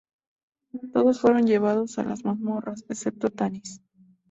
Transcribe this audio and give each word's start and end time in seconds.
Todos 0.93 1.21
fueron 1.21 1.45
llevados 1.45 1.99
a 1.99 2.03
las 2.03 2.25
mazmorras, 2.25 2.85
excepto 2.89 3.29
Tanis. 3.29 3.81